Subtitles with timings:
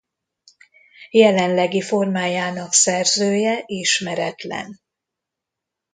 [1.11, 4.79] Jelenlegi formájának szerzője ismeretlen.